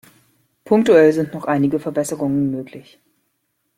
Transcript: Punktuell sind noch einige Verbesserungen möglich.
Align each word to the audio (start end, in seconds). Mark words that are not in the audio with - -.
Punktuell 0.65 1.13
sind 1.13 1.31
noch 1.35 1.45
einige 1.45 1.79
Verbesserungen 1.79 2.49
möglich. 2.49 2.97